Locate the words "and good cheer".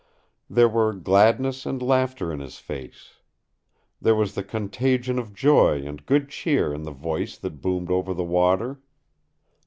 5.85-6.73